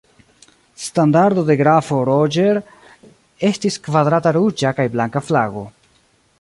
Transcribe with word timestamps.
Standardo 0.83 1.43
de 1.49 1.55
grafo 1.59 1.99
Roger 2.09 2.61
estis 3.53 3.79
kvadrata 3.89 4.35
ruĝa 4.41 4.73
kaj 4.81 4.91
blanka 4.97 5.27
flago. 5.31 5.67